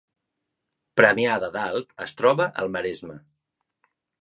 Premia 1.01 1.35
de 1.45 1.51
Dalt 1.57 1.93
es 2.07 2.17
troba 2.23 2.51
al 2.63 2.73
Maresme 2.77 3.21